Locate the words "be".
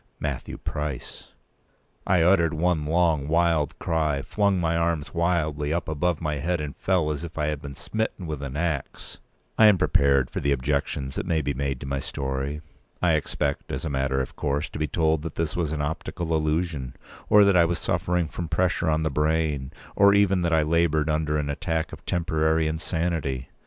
11.43-11.53, 14.79-14.87